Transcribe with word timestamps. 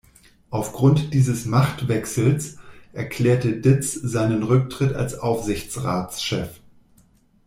Aufgrund 0.49 1.13
dieses 1.13 1.45
Machtwechsels 1.45 2.57
erklärte 2.91 3.55
Ditz 3.57 3.93
seinen 3.93 4.41
Rücktritt 4.41 4.93
als 4.95 5.19
Aufsichtsratschef. 5.19 6.59